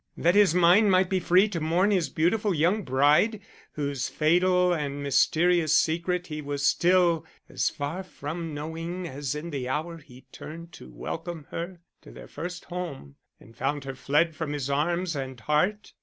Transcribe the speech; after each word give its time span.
That 0.17 0.33
his 0.33 0.55
mind 0.55 0.89
might 0.89 1.11
be 1.11 1.19
free 1.19 1.47
to 1.49 1.59
mourn 1.61 1.91
his 1.91 2.09
beautiful 2.09 2.55
young 2.55 2.81
bride 2.81 3.39
whose 3.73 4.09
fatal 4.09 4.73
and 4.73 5.03
mysterious 5.03 5.77
secret 5.77 6.25
he 6.25 6.41
was 6.41 6.65
still 6.65 7.23
as 7.47 7.69
far 7.69 8.01
from 8.01 8.51
knowing 8.51 9.07
as 9.07 9.35
in 9.35 9.51
the 9.51 9.69
hour 9.69 9.97
he 9.99 10.25
turned 10.31 10.71
to 10.71 10.89
welcome 10.89 11.45
her 11.51 11.81
to 12.01 12.09
their 12.09 12.27
first 12.27 12.65
home 12.65 13.17
and 13.39 13.55
found 13.55 13.83
her 13.83 13.93
fled 13.93 14.35
from 14.35 14.53
his 14.53 14.71
arms 14.71 15.15
and 15.15 15.39
heart? 15.41 15.93